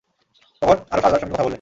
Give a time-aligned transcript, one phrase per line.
[0.61, 1.49] তখন আরশ আল্লাহর সঙ্গে কথা বলবে।